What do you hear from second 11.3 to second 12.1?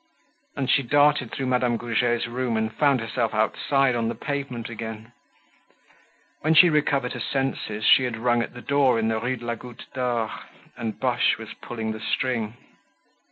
was pulling the